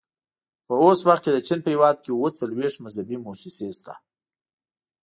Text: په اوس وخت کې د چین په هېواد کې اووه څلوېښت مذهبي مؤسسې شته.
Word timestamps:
په 0.67 0.73
اوس 0.83 0.99
وخت 1.07 1.21
کې 1.23 1.31
د 1.33 1.37
چین 1.47 1.59
په 1.63 1.69
هېواد 1.73 1.97
کې 2.03 2.09
اووه 2.13 2.29
څلوېښت 2.39 2.77
مذهبي 2.85 3.17
مؤسسې 3.25 3.67
شته. 3.79 3.93